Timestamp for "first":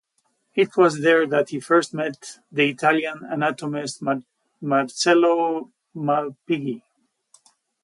1.59-1.93